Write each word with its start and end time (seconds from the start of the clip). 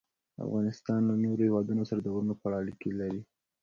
افغانستان 0.45 0.99
له 1.09 1.15
نورو 1.23 1.43
هېوادونو 1.47 1.83
سره 1.89 1.99
د 2.01 2.07
غرونو 2.13 2.33
په 2.39 2.45
اړه 2.47 2.55
اړیکې 2.61 2.89
لري. 2.99 3.21